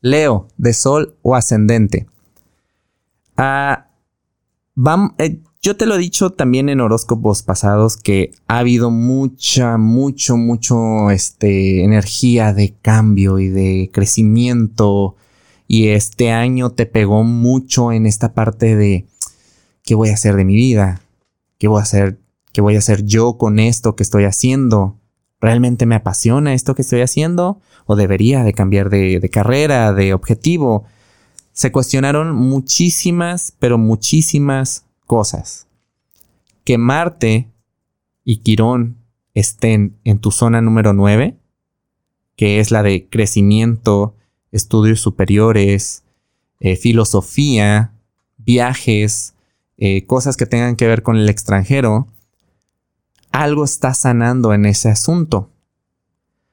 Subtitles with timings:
[0.00, 2.06] Leo, de Sol o Ascendente.
[3.36, 3.88] Ah,
[5.18, 10.36] eh, yo te lo he dicho también en horóscopos pasados que ha habido mucha, mucho,
[10.36, 15.16] mucho este, energía de cambio y de crecimiento.
[15.66, 19.06] Y este año te pegó mucho en esta parte de
[19.82, 21.02] qué voy a hacer de mi vida,
[21.58, 22.18] qué voy a hacer,
[22.52, 24.99] qué voy a hacer yo con esto que estoy haciendo.
[25.40, 27.60] ¿Realmente me apasiona esto que estoy haciendo?
[27.86, 30.84] ¿O debería de cambiar de, carrera, de objetivo?
[31.52, 35.66] Se cuestionaron muchísimas, pero muchísimas cosas.
[36.64, 37.48] Que Marte
[38.24, 38.96] y Quirón
[39.34, 41.36] estén en tu zona número 9,
[42.36, 44.14] que es la de crecimiento,
[44.52, 46.04] estudios superiores,
[46.60, 47.92] eh, filosofía,
[48.36, 49.34] viajes,
[49.78, 52.08] eh, cosas que tengan que ver con el extranjero,
[53.32, 55.50] algo está sanando en ese asunto.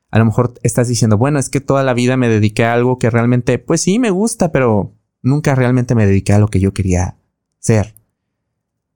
[0.10, 2.98] A lo mejor estás diciendo, bueno, es que toda la vida me dediqué a algo
[2.98, 6.74] que realmente, pues sí, me gusta, pero nunca realmente me dediqué a lo que yo
[6.74, 7.18] quería
[7.60, 7.96] ser.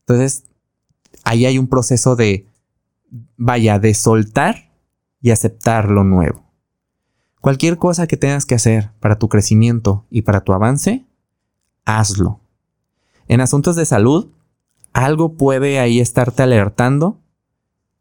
[0.01, 0.45] Entonces,
[1.23, 2.47] ahí hay un proceso de,
[3.37, 4.71] vaya, de soltar
[5.21, 6.43] y aceptar lo nuevo.
[7.41, 11.05] Cualquier cosa que tengas que hacer para tu crecimiento y para tu avance,
[11.85, 12.39] hazlo.
[13.27, 14.31] En asuntos de salud,
[14.93, 17.20] algo puede ahí estarte alertando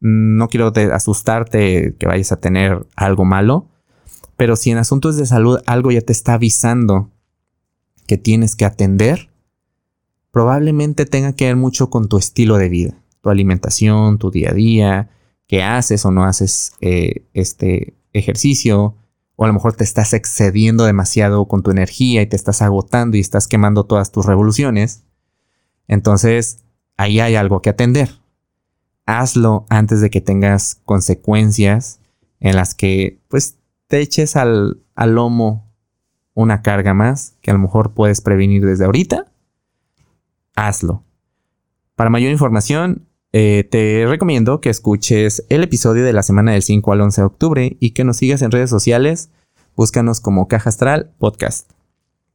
[0.01, 3.69] no quiero asustarte que vayas a tener algo malo,
[4.37, 7.11] pero si en asuntos de salud algo ya te está avisando
[8.07, 9.31] que tienes que atender,
[10.31, 14.55] probablemente tenga que ver mucho con tu estilo de vida, tu alimentación, tu día a
[14.55, 15.11] día,
[15.47, 18.97] que haces o no haces eh, este ejercicio,
[19.37, 23.17] o a lo mejor te estás excediendo demasiado con tu energía y te estás agotando
[23.17, 25.05] y estás quemando todas tus revoluciones.
[25.89, 26.64] Entonces,
[26.97, 28.20] ahí hay algo que atender
[29.19, 32.00] hazlo antes de que tengas consecuencias
[32.39, 33.58] en las que pues
[33.89, 35.69] te eches al, lomo
[36.34, 39.27] una carga más que a lo mejor puedes prevenir desde ahorita.
[40.55, 41.02] Hazlo.
[41.97, 46.92] Para mayor información, eh, te recomiendo que escuches el episodio de la semana del 5
[46.92, 49.30] al 11 de octubre y que nos sigas en redes sociales.
[49.77, 51.80] Búscanos como Caja Astral Podcast.